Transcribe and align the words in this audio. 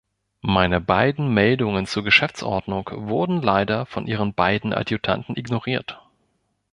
Meine 0.41 0.81
beiden 0.81 1.31
Meldungen 1.31 1.85
zur 1.85 2.03
Geschäftsordnung 2.03 2.89
wurden 2.91 3.43
leider 3.43 3.85
von 3.85 4.07
Ihren 4.07 4.33
beiden 4.33 4.73
Adjutanten 4.73 5.35
ignoriert. 5.37 6.01